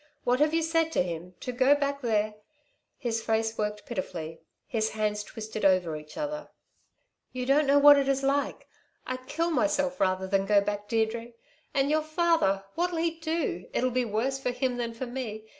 [0.23, 1.35] "What have you said to him?
[1.41, 2.33] To go back there"
[2.97, 6.49] His face worked pitifully; his hands twisted over each other.
[7.33, 8.67] "You don't know what it is like.
[9.05, 11.33] I'd kill myself rather than go back, Deirdre.
[11.75, 12.63] And your father!
[12.73, 13.69] What'll he do?
[13.73, 15.45] It'll be worse for him than for me.